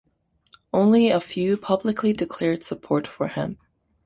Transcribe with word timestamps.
Only 0.73 1.09
a 1.11 1.19
few 1.19 1.57
publicly 1.57 2.11
declared 2.11 2.63
support 2.63 3.05
for 3.05 3.27
him. 3.27 3.59